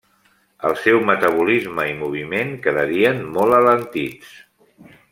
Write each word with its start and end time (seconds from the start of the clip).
El 0.69 0.71
seu 0.85 0.97
metabolisme 1.09 1.85
i 1.91 1.93
moviment 2.01 2.57
quedarien 2.67 3.23
molt 3.39 3.59
alentits. 3.63 4.37